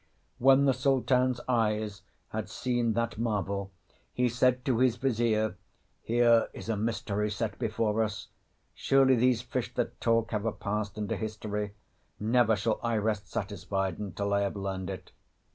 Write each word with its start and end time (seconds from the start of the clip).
When 0.39 0.65
the 0.65 0.73
Sultan's 0.73 1.39
eyes 1.47 2.01
had 2.29 2.49
seen 2.49 2.93
that 2.93 3.19
marvel, 3.19 3.69
he 4.11 4.29
said 4.29 4.65
to 4.65 4.79
his 4.79 4.95
Vizier, 4.95 5.57
"Here 6.01 6.49
is 6.53 6.69
mystery 6.69 7.29
set 7.29 7.59
before 7.59 8.01
us! 8.01 8.29
Surely 8.73 9.13
these 9.15 9.43
fish 9.43 9.71
that 9.75 10.01
talk 10.01 10.31
have 10.31 10.45
a 10.45 10.51
past 10.53 10.97
and 10.97 11.11
a 11.11 11.15
history. 11.15 11.75
Never 12.19 12.55
shall 12.55 12.79
I 12.81 12.95
rest 12.97 13.27
satisfied 13.29 13.99
until 13.99 14.33
I 14.33 14.41
have 14.41 14.55
learned 14.55 14.89
it." 14.89 15.11